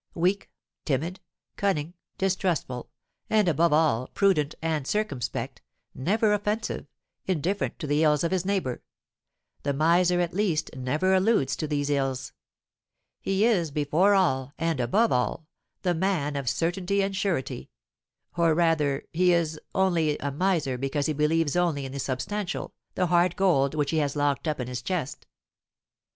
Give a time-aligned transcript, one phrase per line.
[0.15, 0.49] Weak,
[0.83, 1.19] timid,
[1.57, 2.89] cunning, distrustful,
[3.29, 5.61] and, above all, prudent and circumspect,
[5.93, 6.87] never offensive,
[7.27, 8.81] indifferent to the ills of his neighbour,
[9.61, 12.33] the miser at least never alludes to these ills,
[13.21, 15.45] he is, before all and above all,
[15.83, 17.69] the man of certainty and surety;
[18.35, 23.05] or, rather, he is only a miser because he believes only in the substantial, the
[23.05, 25.27] hard gold which he has locked up in his chest.